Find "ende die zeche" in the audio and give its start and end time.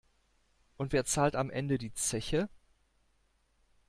1.51-2.49